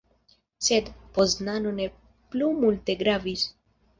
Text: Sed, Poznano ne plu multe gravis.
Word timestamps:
Sed, 0.67 0.87
Poznano 1.17 1.75
ne 1.81 1.87
plu 2.35 2.49
multe 2.65 2.99
gravis. 3.05 3.47